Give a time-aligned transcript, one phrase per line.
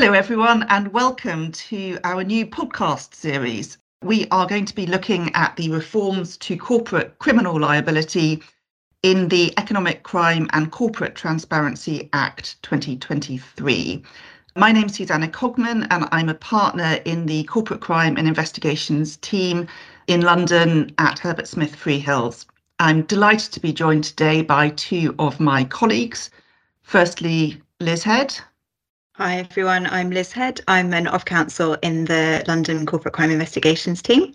[0.00, 3.78] Hello, everyone, and welcome to our new podcast series.
[4.04, 8.40] We are going to be looking at the reforms to corporate criminal liability
[9.02, 14.04] in the Economic Crime and Corporate Transparency Act 2023.
[14.54, 19.16] My name is Susannah Cogman, and I'm a partner in the Corporate Crime and Investigations
[19.16, 19.66] team
[20.06, 22.46] in London at Herbert Smith Freehills.
[22.78, 26.30] I'm delighted to be joined today by two of my colleagues.
[26.84, 28.38] Firstly, Liz Head.
[29.18, 30.60] Hi everyone, I'm Liz Head.
[30.68, 34.32] I'm an off counsel in the London Corporate Crime Investigations team.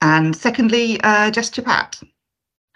[0.00, 2.02] And secondly, uh, Jess Chappatte.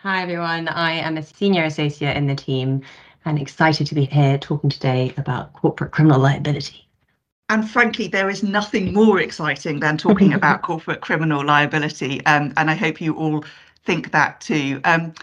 [0.01, 2.83] Hi everyone, I am a senior associate in the team
[3.25, 6.87] and excited to be here talking today about corporate criminal liability.
[7.49, 12.23] And frankly, there is nothing more exciting than talking about corporate criminal liability.
[12.27, 13.43] Um, and I hope you all
[13.87, 14.83] think that too.
[14.85, 15.15] Um,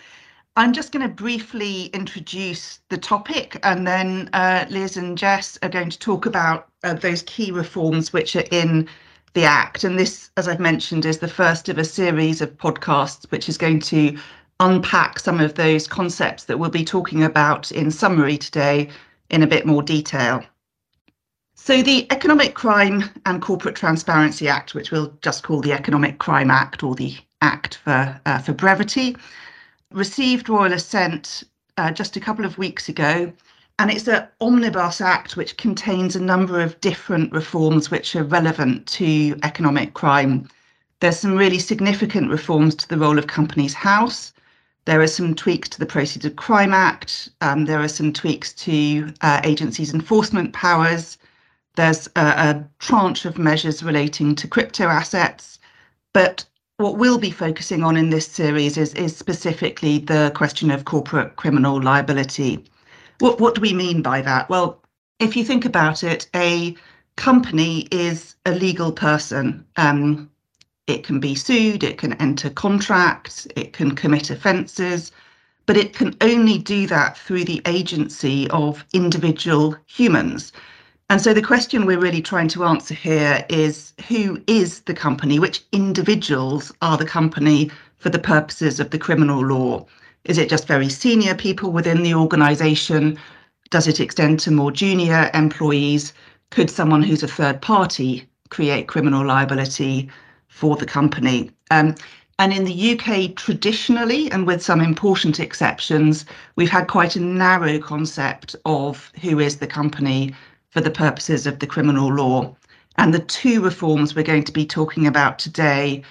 [0.55, 5.69] I'm just going to briefly introduce the topic and then uh, Liz and Jess are
[5.69, 8.87] going to talk about uh, those key reforms which are in
[9.33, 9.83] the Act.
[9.83, 13.57] And this, as I've mentioned, is the first of a series of podcasts which is
[13.57, 14.17] going to
[14.59, 18.89] unpack some of those concepts that we'll be talking about in summary today
[19.29, 20.43] in a bit more detail.
[21.55, 26.49] So the Economic Crime and Corporate Transparency Act, which we'll just call the Economic Crime
[26.49, 29.15] Act or the Act for, uh, for brevity,
[29.91, 31.43] received royal assent
[31.77, 33.31] uh, just a couple of weeks ago.
[33.79, 38.87] And it's an omnibus act which contains a number of different reforms which are relevant
[38.87, 40.49] to economic crime.
[40.99, 44.33] There's some really significant reforms to the role of Companies House.
[44.83, 47.29] There are some tweaks to the Proceeds of Crime Act.
[47.39, 51.17] Um, there are some tweaks to uh, agencies' enforcement powers.
[51.75, 55.57] There's a, a tranche of measures relating to crypto assets.
[56.11, 56.43] But
[56.79, 61.35] what we'll be focusing on in this series is, is specifically the question of corporate
[61.35, 62.63] criminal liability.
[63.19, 64.49] What, what do we mean by that?
[64.49, 64.81] Well,
[65.19, 66.73] if you think about it, a
[67.17, 69.65] company is a legal person.
[69.75, 70.31] Um,
[70.87, 75.11] it can be sued, it can enter contracts, it can commit offences,
[75.65, 80.53] but it can only do that through the agency of individual humans.
[81.11, 85.39] And so the question we're really trying to answer here is who is the company?
[85.39, 89.87] Which individuals are the company for the purposes of the criminal law?
[90.25, 93.17] Is it just very senior people within the organisation?
[93.71, 96.13] Does it extend to more junior employees?
[96.51, 100.09] Could someone who's a third party create criminal liability
[100.47, 101.49] for the company?
[101.71, 101.95] Um,
[102.37, 106.25] and in the UK, traditionally, and with some important exceptions,
[106.55, 110.35] we've had quite a narrow concept of who is the company
[110.69, 112.55] for the purposes of the criminal law.
[112.97, 116.03] And the two reforms we're going to be talking about today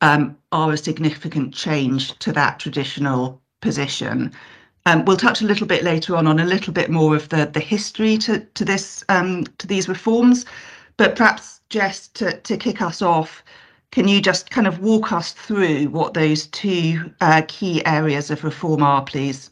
[0.00, 4.32] um, are a significant change to that traditional position.
[4.86, 7.46] Um, we'll touch a little bit later on on a little bit more of the
[7.46, 10.46] the history to to this um, to these reforms,
[10.96, 13.42] but perhaps Jess to to kick us off,
[13.90, 18.44] can you just kind of walk us through what those two uh, key areas of
[18.44, 19.50] reform are, please?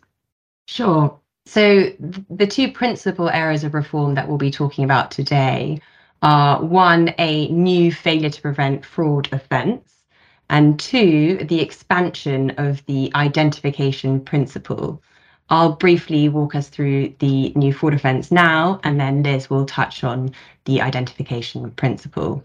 [0.67, 1.19] Sure.
[1.47, 1.93] So,
[2.31, 5.81] the two principal areas of reform that we'll be talking about today
[6.23, 10.05] are one, a new failure to prevent fraud offence,
[10.49, 15.03] and two, the expansion of the identification principle.
[15.51, 20.03] I'll briefly walk us through the new fraud offence now, and then Liz will touch
[20.03, 20.33] on
[20.65, 22.43] the identification principle.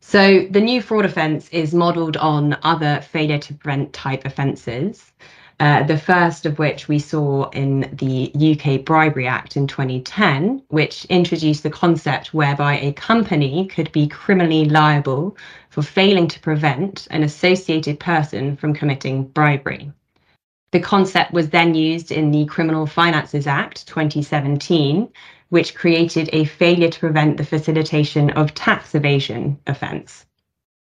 [0.00, 5.12] So, the new fraud offence is modelled on other failure to prevent type offences.
[5.60, 11.04] Uh, the first of which we saw in the UK Bribery Act in 2010, which
[11.06, 15.36] introduced the concept whereby a company could be criminally liable
[15.70, 19.90] for failing to prevent an associated person from committing bribery.
[20.70, 25.08] The concept was then used in the Criminal Finances Act 2017,
[25.48, 30.24] which created a failure to prevent the facilitation of tax evasion offence.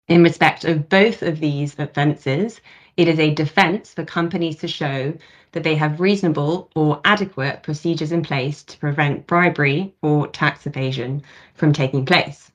[0.09, 2.59] In respect of both of these offences,
[2.97, 5.13] it is a defence for companies to show
[5.51, 11.21] that they have reasonable or adequate procedures in place to prevent bribery or tax evasion
[11.53, 12.51] from taking place.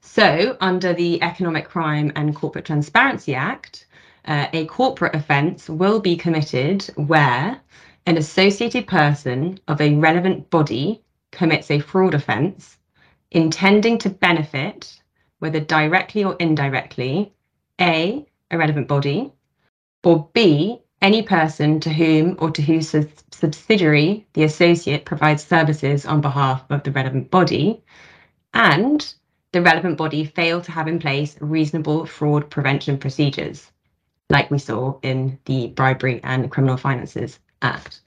[0.00, 3.86] So, under the Economic Crime and Corporate Transparency Act,
[4.24, 7.60] uh, a corporate offence will be committed where
[8.06, 11.02] an associated person of a relevant body
[11.32, 12.78] commits a fraud offence
[13.32, 15.02] intending to benefit,
[15.40, 17.32] whether directly or indirectly,
[17.80, 19.32] A, a relevant body,
[20.06, 22.94] or B, any person to whom or to whose
[23.32, 27.82] subsidiary the associate provides services on behalf of the relevant body,
[28.54, 29.14] and
[29.50, 33.72] the relevant body fail to have in place reasonable fraud prevention procedures,
[34.30, 38.00] like we saw in the Bribery and Criminal Finances Act.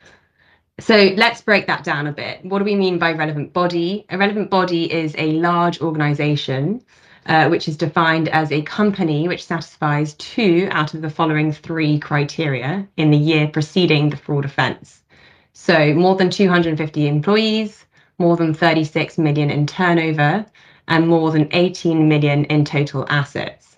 [0.80, 2.46] So let's break that down a bit.
[2.46, 4.06] What do we mean by relevant body?
[4.10, 6.82] A relevant body is a large organisation
[7.30, 12.00] uh, which is defined as a company which satisfies two out of the following three
[12.00, 15.04] criteria in the year preceding the fraud offence.
[15.54, 17.86] So more than 250 employees,
[18.18, 20.44] more than 36 million in turnover,
[20.88, 23.78] and more than 18 million in total assets.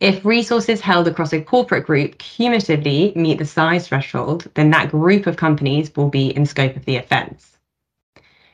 [0.00, 5.26] If resources held across a corporate group cumulatively meet the size threshold, then that group
[5.26, 7.58] of companies will be in scope of the offence.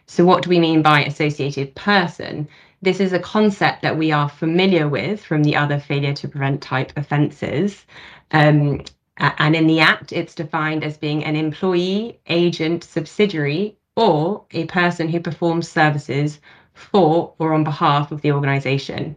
[0.07, 2.49] So what do we mean by associated person?
[2.83, 6.63] This is a concept that we are familiar with from the other failure to prevent
[6.63, 7.85] type offences.
[8.31, 8.83] Um,
[9.19, 15.09] and in the Act, it's defined as being an employee, agent, subsidiary, or a person
[15.09, 16.41] who performs services
[16.73, 19.17] for or on behalf of the organisation.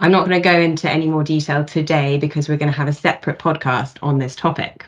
[0.00, 2.88] I'm not going to go into any more detail today because we're going to have
[2.88, 4.84] a separate podcast on this topic.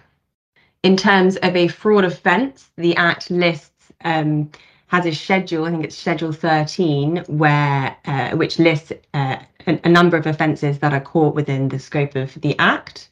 [0.82, 4.50] In terms of a fraud offence, the Act lists um,
[4.88, 5.64] has a schedule.
[5.64, 9.36] I think it's Schedule 13, where uh, which lists uh,
[9.66, 13.08] a, a number of offences that are caught within the scope of the Act.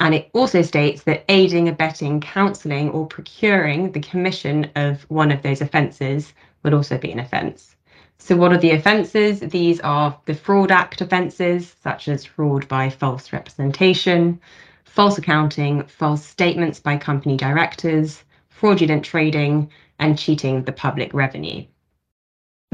[0.00, 5.42] And it also states that aiding, abetting, counselling, or procuring the commission of one of
[5.42, 6.32] those offences
[6.62, 7.76] would also be an offence.
[8.18, 9.40] So, what are the offences?
[9.40, 14.40] These are the Fraud Act offences, such as fraud by false representation,
[14.84, 21.64] false accounting, false statements by company directors, fraudulent trading, and cheating the public revenue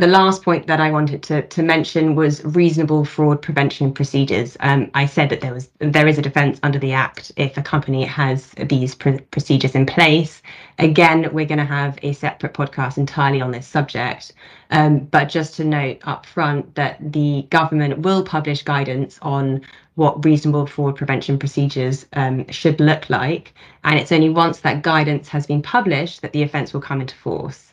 [0.00, 4.56] the last point that I wanted to, to mention was reasonable fraud prevention procedures.
[4.60, 7.62] Um, I said that there was there is a defence under the Act if a
[7.62, 10.42] company has these pr procedures in place.
[10.78, 14.32] Again, we're going to have a separate podcast entirely on this subject.
[14.70, 19.60] Um, but just to note up front that the government will publish guidance on
[19.96, 23.52] what reasonable fraud prevention procedures um, should look like.
[23.84, 27.16] And it's only once that guidance has been published that the offence will come into
[27.16, 27.69] force.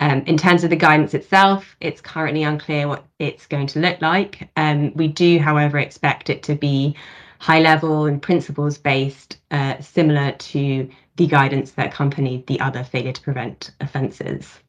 [0.00, 4.00] Um, in terms of the guidance itself, it's currently unclear what it's going to look
[4.00, 4.48] like.
[4.56, 6.94] Um, we do, however, expect it to be
[7.40, 13.12] high level and principles based, uh, similar to the guidance that accompanied the other failure
[13.12, 14.60] to prevent offences.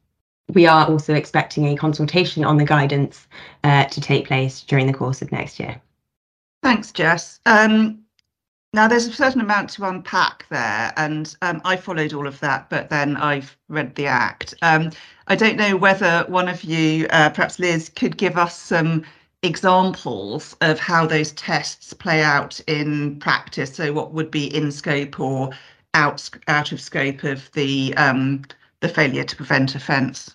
[0.52, 3.28] We are also expecting a consultation on the guidance
[3.62, 5.80] uh, to take place during the course of next year.
[6.62, 7.40] Thanks, Jess.
[7.46, 8.00] Um,
[8.72, 12.70] now, there's a certain amount to unpack there, and um, I followed all of that,
[12.70, 14.54] but then I've read the Act.
[14.62, 14.90] Um,
[15.30, 19.04] I don't know whether one of you, uh, perhaps Liz, could give us some
[19.44, 23.72] examples of how those tests play out in practice.
[23.72, 25.50] So, what would be in scope or
[25.94, 28.42] out out of scope of the um,
[28.80, 30.34] the failure to prevent offence?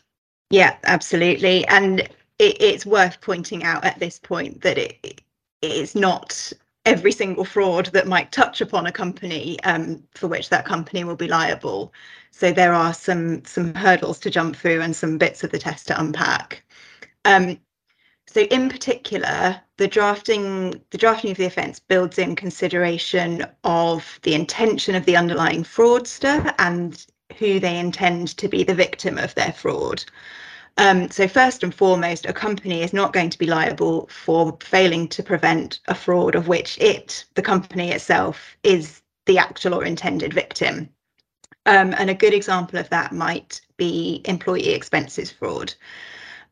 [0.49, 1.99] Yeah, absolutely, and
[2.39, 5.21] it, it's worth pointing out at this point that it
[5.61, 6.53] it's not
[6.85, 11.15] every single fraud that might touch upon a company um, for which that company will
[11.15, 11.93] be liable.
[12.31, 15.87] So there are some some hurdles to jump through and some bits of the test
[15.87, 16.63] to unpack.
[17.25, 17.59] Um,
[18.27, 24.35] so in particular, the drafting the drafting of the offence builds in consideration of the
[24.35, 27.05] intention of the underlying fraudster and
[27.37, 30.03] who they intend to be the victim of their fraud.
[30.77, 35.07] Um, so first and foremost, a company is not going to be liable for failing
[35.09, 40.33] to prevent a fraud of which it, the company itself, is the actual or intended
[40.33, 40.89] victim.
[41.65, 45.73] Um, and a good example of that might be employee expenses fraud.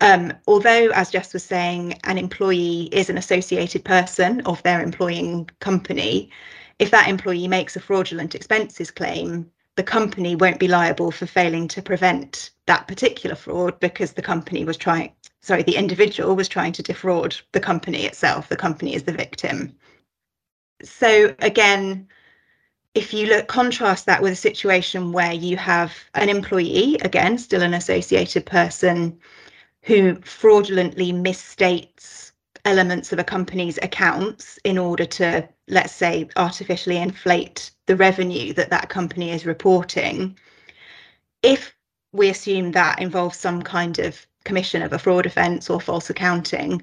[0.02, 5.50] Um, although, as Jess was saying, an employee is an associated person of their employing
[5.60, 6.32] company,
[6.80, 11.68] if that employee makes a fraudulent expenses claim, the company won't be liable for failing
[11.70, 15.12] to prevent that particular fraud because the company was trying,
[15.42, 18.50] sorry, the individual was trying to defraud the company itself.
[18.50, 19.76] The company is the victim.
[20.84, 22.08] So again,
[22.94, 27.64] if you look contrast that with a situation where you have an employee, again, still
[27.64, 29.20] an associated person,
[29.82, 32.23] who fraudulently misstates
[32.66, 38.70] elements of a company's accounts in order to, let's say, artificially inflate the revenue that
[38.70, 40.38] that company is reporting,
[41.42, 41.76] if
[42.14, 46.82] we assume that involves some kind of commission of a fraud offence or false accounting,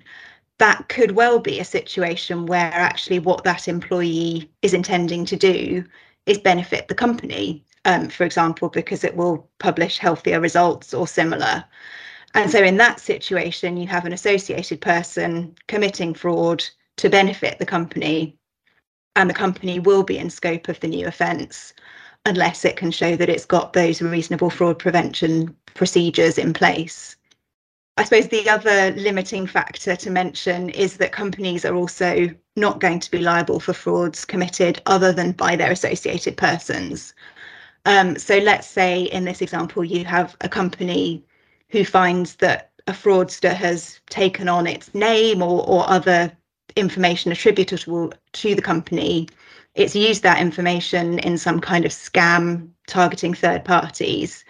[0.59, 5.83] that could well be a situation where actually what that employee is intending to do
[6.27, 11.65] is benefit the company, um, for example, because it will publish healthier results or similar.
[12.35, 16.65] And so in that situation, you have an associated person committing fraud
[16.99, 18.37] to benefit the company
[19.17, 21.73] and the company will be in scope of the new offence
[22.27, 27.17] unless it can show that it's got those reasonable fraud prevention procedures in place.
[27.97, 33.01] I suppose the other limiting factor to mention is that companies are also not going
[33.01, 37.15] to be liable for frauds committed other than by their associated persons.
[37.87, 41.25] Um, so let's say in this example, you have a company
[41.71, 46.33] who finds that a fraudster has taken on its name or, or other
[46.77, 49.29] information attributable to the company.
[49.75, 54.45] It's used that information in some kind of scam targeting third parties.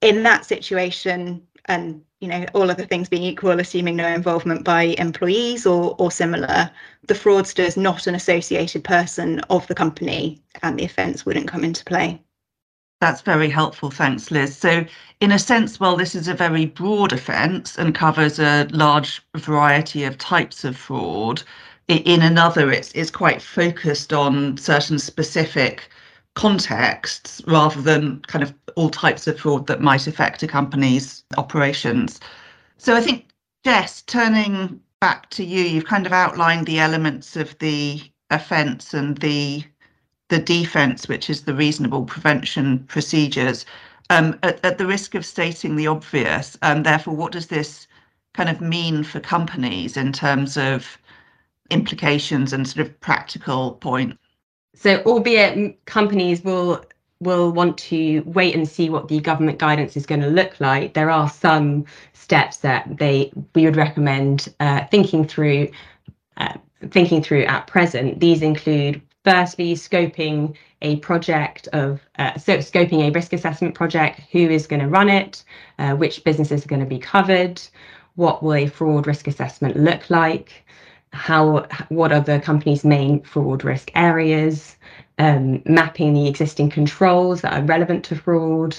[0.00, 4.94] In that situation, and you know all other things being equal assuming no involvement by
[4.98, 6.70] employees or or similar
[7.08, 11.64] the fraudster is not an associated person of the company and the offence wouldn't come
[11.64, 12.20] into play
[13.00, 14.84] that's very helpful thanks liz so
[15.20, 20.04] in a sense while this is a very broad offence and covers a large variety
[20.04, 21.42] of types of fraud
[21.88, 25.88] in another it's, it's quite focused on certain specific
[26.36, 32.20] contexts rather than kind of all types of fraud that might affect a company's operations.
[32.76, 33.30] So I think,
[33.64, 39.16] Jess, turning back to you, you've kind of outlined the elements of the offence and
[39.18, 39.64] the
[40.28, 43.64] the defence, which is the reasonable prevention procedures.
[44.10, 47.86] Um, at, at, the risk of stating the obvious, um, therefore, what does this
[48.34, 50.98] kind of mean for companies in terms of
[51.70, 54.18] implications and sort of practical point?
[54.74, 56.84] So, albeit companies will
[57.20, 60.92] will want to wait and see what the government guidance is going to look like,
[60.92, 65.68] there are some steps that they we would recommend uh, thinking through.
[66.36, 66.54] Uh,
[66.90, 68.20] thinking through at present.
[68.20, 74.38] These include firstly scoping a project of uh, so scoping a risk assessment project who
[74.38, 75.42] is going to run it
[75.78, 77.60] uh, which businesses are going to be covered
[78.14, 80.64] what will a fraud risk assessment look like
[81.16, 84.76] how what are the company's main fraud risk areas,
[85.18, 88.76] um, mapping the existing controls that are relevant to fraud.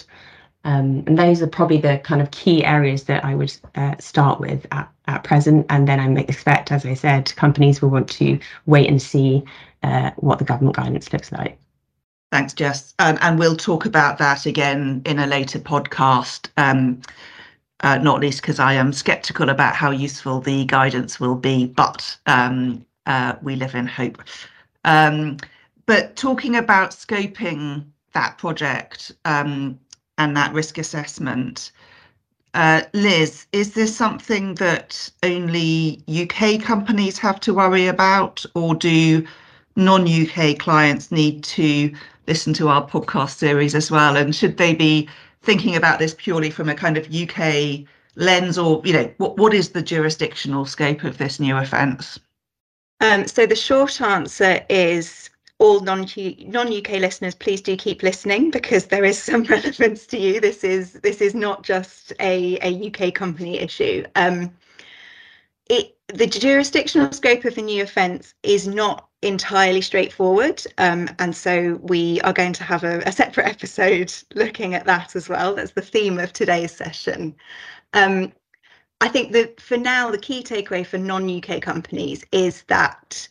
[0.64, 4.40] Um, and those are probably the kind of key areas that I would uh, start
[4.40, 5.66] with at, at present.
[5.70, 9.44] And then I expect, as I said, companies will want to wait and see
[9.88, 11.58] uh, what the government guidance looks like.
[12.32, 12.94] Thanks, Jess.
[13.00, 16.50] Um, and we'll talk about that again in a later podcast.
[16.58, 17.02] Um,
[17.82, 22.18] uh, not least because I am sceptical about how useful the guidance will be, but
[22.26, 24.22] um, uh, we live in hope.
[24.84, 25.38] Um,
[25.86, 29.80] but talking about scoping that project um,
[30.18, 31.72] and that risk assessment,
[32.56, 39.26] uh, Liz, is this something that only UK companies have to worry about, or do
[39.78, 41.94] non UK clients need to
[42.28, 44.18] listen to our podcast series as well?
[44.18, 45.08] And should they be
[45.42, 49.54] thinking about this purely from a kind of UK lens, or you know, what what
[49.54, 52.20] is the jurisdictional scope of this new offence?
[53.00, 55.30] Um, so the short answer is
[55.60, 60.18] all non non UK listeners, please do keep listening because there is some relevance to
[60.18, 60.40] you.
[60.40, 64.06] This is this is not just a, a UK company issue.
[64.16, 64.52] Um,
[65.70, 70.64] it the jurisdictional scope of the new offence is not entirely straightforward.
[70.78, 75.16] Um, and so we are going to have a, a, separate episode looking at that
[75.16, 75.56] as well.
[75.56, 77.36] That's the theme of today's session.
[77.94, 78.32] Um,
[79.02, 83.28] I think that for now, the key takeaway for non UK companies is that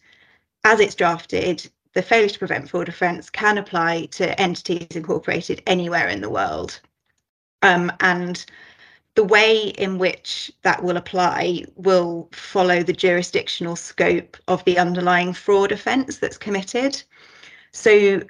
[0.64, 6.08] as it's drafted, the failure to prevent fraud offence can apply to entities incorporated anywhere
[6.08, 6.80] in the world.
[7.62, 8.44] Um, and
[9.16, 15.32] the way in which that will apply will follow the jurisdictional scope of the underlying
[15.32, 17.02] fraud offence that's committed.
[17.72, 18.22] So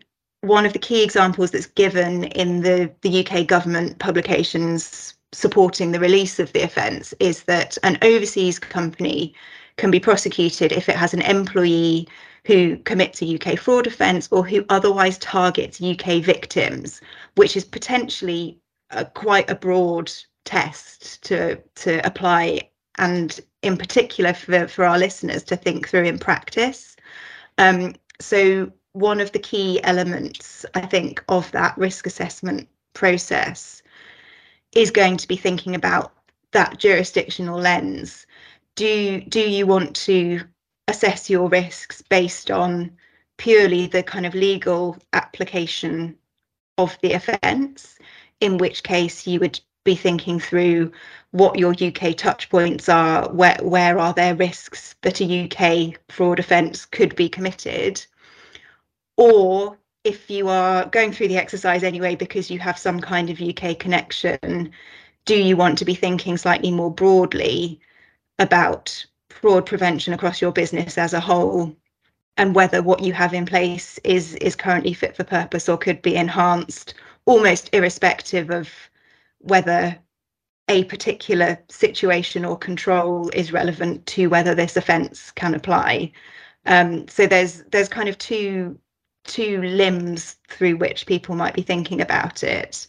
[0.43, 6.01] one of the key examples that's given in the, the UK government publications supporting the
[6.01, 9.35] release of the offence is that an overseas company
[9.77, 12.09] can be prosecuted if it has an employee
[12.47, 17.01] who commits a UK fraud offence or who otherwise targets UK victims,
[17.35, 18.57] which is potentially
[18.91, 20.13] a, quite a broad
[20.47, 26.19] test to to apply and in particular for, for our listeners to think through in
[26.19, 26.97] practice.
[27.59, 33.83] Um, so one of the key elements, I think, of that risk assessment process
[34.73, 36.15] is going to be thinking about
[36.53, 38.27] that jurisdictional lens.
[38.75, 40.41] Do, do you want to
[40.89, 42.91] assess your risks based on
[43.37, 46.17] purely the kind of legal application
[46.79, 47.99] of the offence,
[48.41, 50.93] in which case you would be thinking through
[51.31, 56.39] what your UK touch points are, where where are there risks that a UK fraud
[56.39, 58.05] offence could be committed,
[59.17, 63.41] or if you are going through the exercise anyway because you have some kind of
[63.41, 64.71] UK connection,
[65.25, 67.81] do you want to be thinking slightly more broadly
[68.39, 71.75] about fraud prevention across your business as a whole?
[72.37, 76.03] And whether what you have in place is is currently fit for purpose or could
[76.03, 78.69] be enhanced almost irrespective of
[79.39, 79.99] whether
[80.69, 86.11] a particular situation or control is relevant to whether this offence can apply.
[86.67, 88.79] Um, so there's there's kind of two
[89.25, 92.87] two limbs through which people might be thinking about it.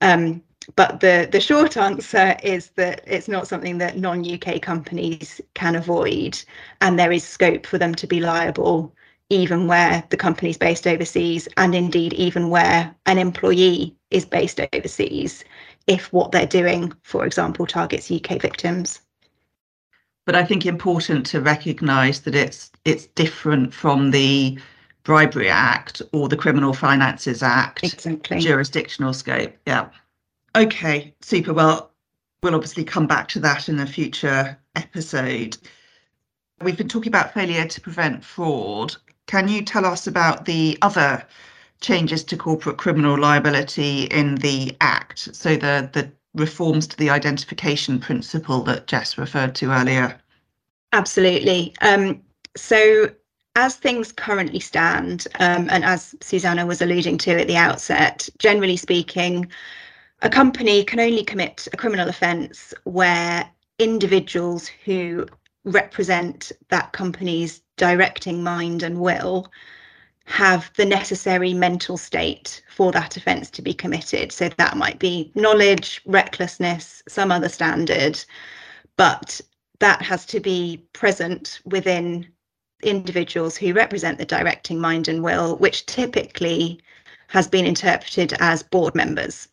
[0.00, 0.42] Um,
[0.74, 6.38] but the the short answer is that it's not something that non-UK companies can avoid,
[6.80, 8.92] and there is scope for them to be liable
[9.28, 14.60] even where the company is based overseas, and indeed even where an employee is based
[14.72, 15.44] overseas,
[15.86, 19.00] if what they're doing, for example, targets UK victims.
[20.24, 24.58] But I think important to recognise that it's it's different from the
[25.04, 28.40] Bribery Act or the Criminal Finances Act exactly.
[28.40, 29.56] jurisdictional scope.
[29.66, 29.88] Yeah.
[30.56, 31.52] Okay, super.
[31.52, 31.92] Well,
[32.42, 35.56] we'll obviously come back to that in a future episode.
[36.60, 38.96] We've been talking about failure to prevent fraud.
[39.26, 41.24] Can you tell us about the other
[41.80, 45.34] changes to corporate criminal liability in the Act?
[45.34, 50.20] So the, the reforms to the identification principle that Jess referred to earlier.
[50.92, 51.74] Absolutely.
[51.80, 52.22] Um,
[52.56, 53.10] so
[53.56, 58.76] as things currently stand, um, and as Susannah was alluding to at the outset, generally
[58.76, 59.50] speaking,
[60.22, 65.26] a company can only commit a criminal offence where individuals who
[65.64, 69.50] represent that company's directing mind and will
[70.26, 74.32] have the necessary mental state for that offence to be committed.
[74.32, 78.22] So that might be knowledge, recklessness, some other standard,
[78.96, 79.40] but
[79.78, 82.26] that has to be present within
[82.82, 86.80] individuals who represent the directing mind and will, which typically
[87.28, 89.48] has been interpreted as board members.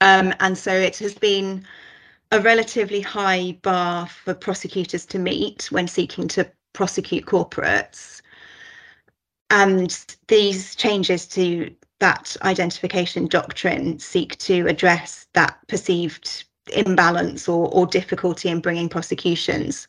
[0.00, 1.66] Um, and so it has been
[2.32, 8.22] a relatively high bar for prosecutors to meet when seeking to prosecute corporates.
[9.50, 17.86] And these changes to that identification doctrine seek to address that perceived imbalance or, or
[17.86, 19.88] difficulty in bringing prosecutions.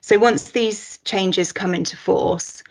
[0.00, 2.62] So once these changes come into force,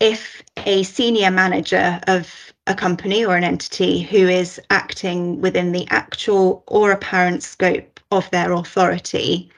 [0.00, 5.86] if a senior manager of a company or an entity who is acting within the
[5.90, 9.50] actual or apparent scope of their authority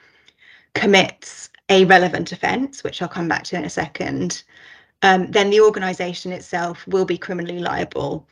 [0.73, 4.43] commits a relevant offence, which I'll come back to in a second,
[5.01, 8.27] um, then the organisation itself will be criminally liable.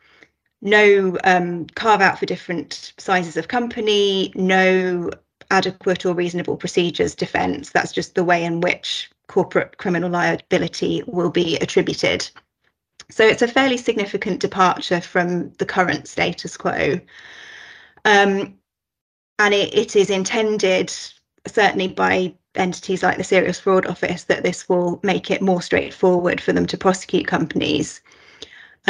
[0.61, 5.09] No um, carve out for different sizes of company, no
[5.51, 7.69] adequate or reasonable procedures defence.
[7.69, 12.29] That's just the way in which corporate criminal liability will be attributed.
[13.09, 16.99] So it's a fairly significant departure from the current status quo.
[18.05, 18.57] Um,
[19.39, 20.93] and it, it is intended,
[21.45, 26.39] certainly by entities like the Serious Fraud Office, that this will make it more straightforward
[26.39, 28.01] for them to prosecute companies.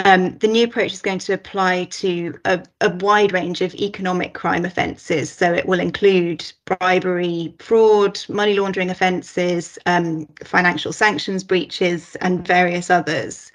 [0.05, 4.33] Um, the new approach is going to apply to a, a, wide range of economic
[4.33, 5.31] crime offences.
[5.31, 12.89] So it will include bribery, fraud, money laundering offences, um, financial sanctions breaches, and various
[12.89, 13.51] others.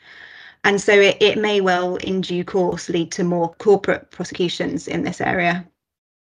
[0.63, 5.03] And so it, it may well, in due course, lead to more corporate prosecutions in
[5.03, 5.67] this area.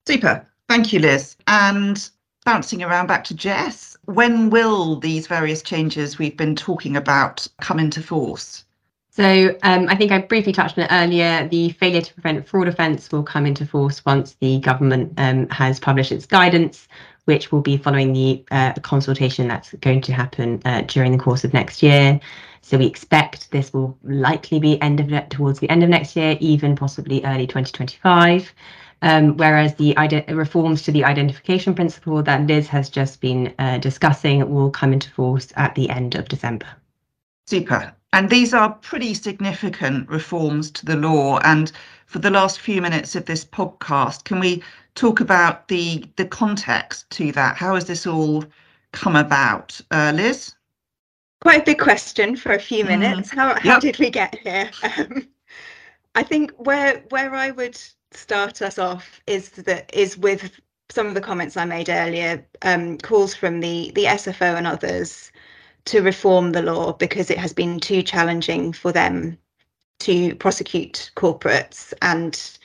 [0.06, 0.46] Super.
[0.68, 1.36] Thank you, Liz.
[1.46, 2.08] And
[2.46, 7.78] bouncing around back to Jess, when will these various changes we've been talking about come
[7.78, 8.64] into force?
[9.10, 11.48] So um, I think I briefly touched on it earlier.
[11.48, 15.80] The failure to prevent fraud offence will come into force once the government um, has
[15.80, 16.86] published its guidance,
[17.24, 21.42] which will be following the uh, consultation that's going to happen uh, during the course
[21.42, 22.20] of next year.
[22.62, 26.36] So we expect this will likely be end of towards the end of next year,
[26.40, 28.52] even possibly early 2025.
[29.02, 29.94] Um, whereas the
[30.28, 35.10] reforms to the identification principle that Liz has just been uh, discussing will come into
[35.10, 36.66] force at the end of December.
[37.46, 37.92] Super.
[38.12, 41.38] And these are pretty significant reforms to the law.
[41.40, 41.70] And
[42.06, 44.62] for the last few minutes of this podcast, can we
[44.94, 47.56] talk about the the context to that?
[47.56, 48.44] How has this all
[48.92, 50.54] come about, uh, Liz?
[51.42, 53.00] Quite a big question for a few mm-hmm.
[53.00, 53.30] minutes.
[53.30, 53.34] Mm.
[53.34, 53.80] How how yep.
[53.80, 54.70] did we get here?
[54.98, 55.28] Um,
[56.14, 57.78] I think where where I would
[58.12, 62.98] start us off is that is with some of the comments I made earlier, um,
[62.98, 65.30] calls from the the SFO and others
[65.86, 69.38] to reform the law because it has been too challenging for them
[70.00, 72.58] to prosecute corporates and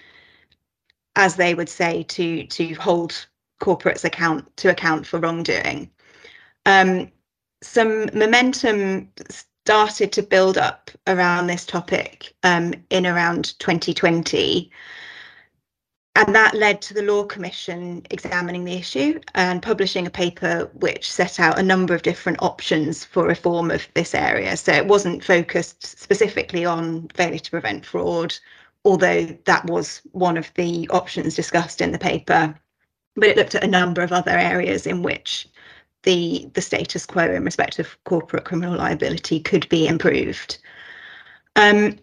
[1.16, 3.28] as they would say to to hold
[3.62, 5.90] corporates account to account for wrongdoing.
[6.66, 7.12] Um,
[7.62, 9.10] some momentum
[9.66, 14.72] started to build up around this topic um, in around 2020
[16.16, 21.10] and that led to the Law Commission examining the issue and publishing a paper which
[21.10, 24.58] set out a number of different options for reform of this area.
[24.58, 28.36] So it wasn't focused specifically on failure to prevent fraud,
[28.84, 32.54] although that was one of the options discussed in the paper.
[33.16, 35.48] But it looked at a number of other areas in which
[36.04, 40.58] the, the status quo in respect of corporate criminal liability could be improved.
[41.56, 42.00] Um,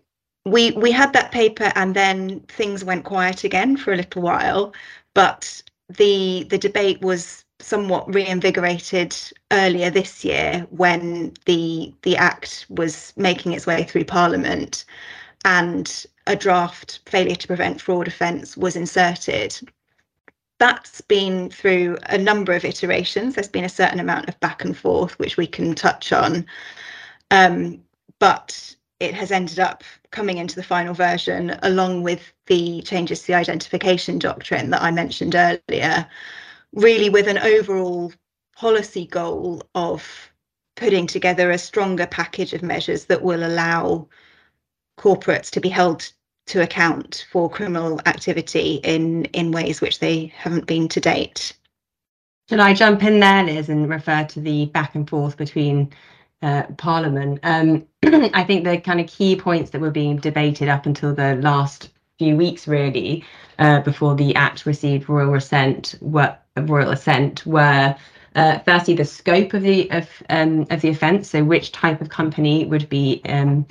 [0.51, 4.73] we we had that paper and then things went quiet again for a little while
[5.15, 9.17] but the the debate was somewhat reinvigorated
[9.51, 14.85] earlier this year when the the act was making its way through parliament
[15.45, 19.59] and a draft failure to prevent fraud offence was inserted.
[20.59, 23.35] That's been through a number of iterations.
[23.35, 26.45] There's been a certain amount of back and forth which we can touch on.
[27.31, 27.81] Um,
[28.19, 33.27] but it has ended up coming into the final version along with the changes to
[33.29, 36.07] the identification doctrine that I mentioned earlier,
[36.73, 38.13] really with an overall
[38.57, 40.31] policy goal of
[40.77, 44.09] putting together a stronger package of measures that will allow
[44.99, 46.11] corporates to be held
[46.47, 51.53] to account for criminal activity in in ways which they haven't been to date.
[52.49, 55.93] Should I jump in there, Liz, and refer to the back and forth between
[56.41, 57.41] uh, Parliament.
[57.43, 61.35] Um, I think the kind of key points that were being debated up until the
[61.37, 63.25] last few weeks, really,
[63.59, 67.97] uh, before the Act received royal assent, were royal assent, were
[68.35, 72.09] uh, firstly the scope of the of um, of the offence, so which type of
[72.09, 73.67] company would be um,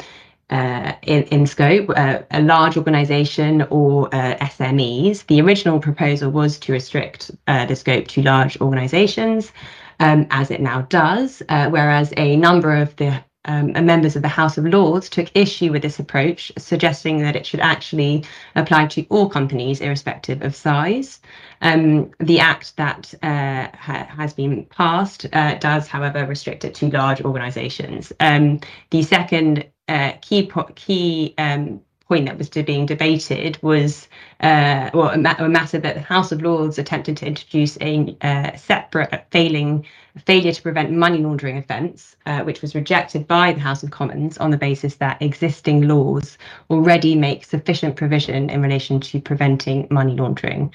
[0.49, 5.25] uh, in, in scope, uh, a large organisation or uh, SMEs.
[5.27, 9.51] The original proposal was to restrict uh, the scope to large organisations
[9.99, 14.27] um, as it now does, uh, whereas a number of the um, members of the
[14.27, 18.23] House of Lords took issue with this approach, suggesting that it should actually
[18.55, 21.19] apply to all companies, irrespective of size.
[21.61, 26.89] Um, the act that uh, ha has been passed uh, does, however, restrict it to
[26.89, 28.13] large organisations.
[28.19, 28.59] Um,
[28.91, 34.07] the second uh, key key um, point that was being debated was
[34.39, 38.15] uh, well, a, ma a, matter that the House of Lords attempted to introduce a
[38.21, 39.85] uh, separate failing
[40.25, 44.37] failure to prevent money laundering offence, uh, which was rejected by the House of Commons
[44.37, 46.37] on the basis that existing laws
[46.69, 50.73] already make sufficient provision in relation to preventing money laundering.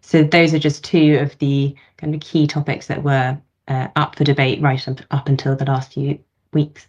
[0.00, 4.16] So those are just two of the kind of key topics that were uh, up
[4.16, 6.18] for debate right up, up until the last few
[6.52, 6.86] weeks.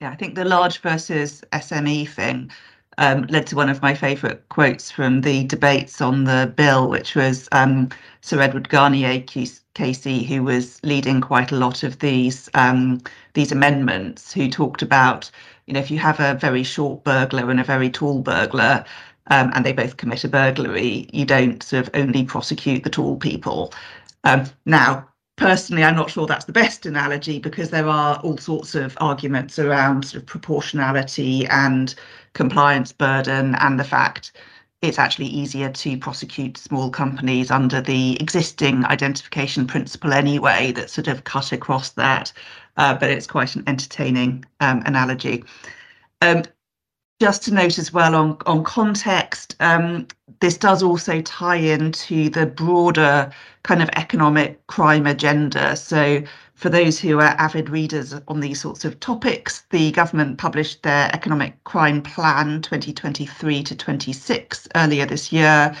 [0.00, 2.50] Yeah, I think the large versus SME thing
[2.98, 7.14] um, led to one of my favourite quotes from the debates on the bill, which
[7.14, 7.88] was um,
[8.20, 13.00] Sir Edward Garnier KC, who was leading quite a lot of these um,
[13.34, 15.30] these amendments, who talked about,
[15.66, 18.84] you know, if you have a very short burglar and a very tall burglar,
[19.28, 23.16] um, and they both commit a burglary, you don't sort of only prosecute the tall
[23.16, 23.72] people.
[24.24, 28.74] Um, now, personally, I'm not sure that's the best analogy because there are all sorts
[28.74, 31.94] of arguments around sort of proportionality and
[32.32, 34.32] compliance burden and the fact
[34.82, 41.08] it's actually easier to prosecute small companies under the existing identification principle anyway that sort
[41.08, 42.32] of cut across that.
[42.76, 45.42] Uh, but it's quite an entertaining um, analogy.
[46.20, 46.42] Um,
[47.20, 50.06] just to note as well on, on context, um,
[50.40, 53.30] this does also tie into the broader
[53.62, 55.76] kind of economic crime agenda.
[55.76, 56.22] So
[56.54, 61.10] for those who are avid readers on these sorts of topics, the government published their
[61.14, 65.74] economic crime plan 2023 to 26 earlier this year,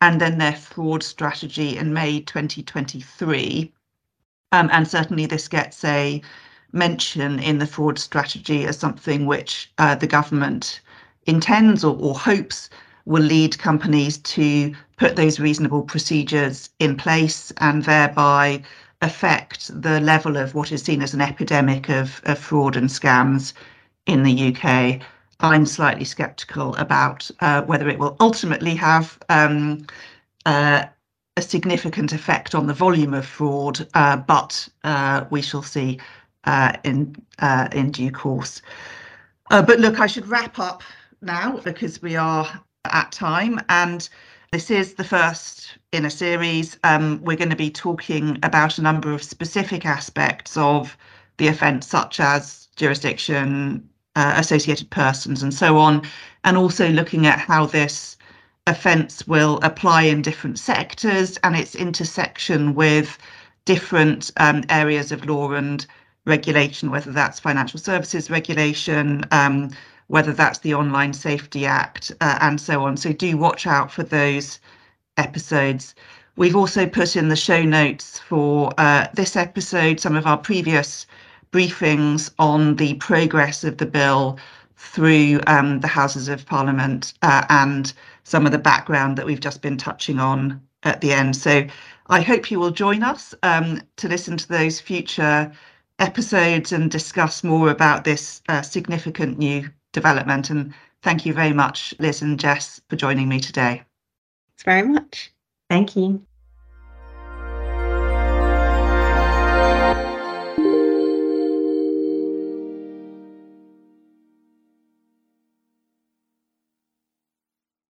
[0.00, 3.72] and then their fraud strategy in May 2023.
[4.52, 6.22] Um, and certainly this gets a
[6.72, 10.80] mention in the fraud strategy as something which uh, the government
[11.26, 12.70] intends or, or hopes
[13.04, 18.62] will lead companies to put those reasonable procedures in place and thereby
[19.00, 23.52] affect the level of what is seen as an epidemic of, of fraud and scams
[24.06, 25.00] in the UK.
[25.40, 29.86] I'm slightly sceptical about uh, whether it will ultimately have um,
[30.44, 30.84] uh,
[31.36, 36.00] a significant effect on the volume of fraud, uh, but uh, we shall see
[36.44, 38.62] uh, in uh, in due course.
[39.50, 40.82] but look, I should wrap up
[41.20, 44.08] now because we are at time and
[44.50, 46.78] this is the first in a series.
[46.82, 50.96] Um, we're going to be talking about a number of specific aspects of
[51.36, 56.02] the offence, such as jurisdiction, uh, associated persons, and so on,
[56.44, 58.16] and also looking at how this
[58.66, 63.18] offence will apply in different sectors and its intersection with
[63.66, 65.86] different um, areas of law and
[66.28, 69.70] regulation, whether that's financial services regulation, um,
[70.08, 72.96] whether that's the Online Safety Act uh, and so on.
[72.96, 74.60] So do watch out for those
[75.16, 75.94] episodes.
[76.36, 81.06] We've also put in the show notes for uh, this episode some of our previous
[81.52, 84.38] briefings on the progress of the bill
[84.76, 89.62] through um, the Houses of Parliament uh, and some of the background that we've just
[89.62, 91.34] been touching on at the end.
[91.34, 91.66] So
[92.06, 95.50] I hope you will join us um, to listen to those future
[95.98, 100.50] episodes and discuss more about this uh, significant new development.
[100.50, 103.82] And thank you very much, Liz and Jess, for joining me today.
[104.46, 105.32] Thanks very much.
[105.68, 106.24] Thank you.